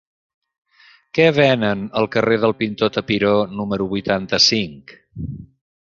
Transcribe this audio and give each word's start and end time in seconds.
Què 1.17 1.27
venen 1.35 1.83
al 2.01 2.09
carrer 2.15 2.39
del 2.45 2.57
Pintor 2.63 2.93
Tapiró 2.97 3.35
número 3.61 3.91
vuitanta-cinc? 3.95 4.97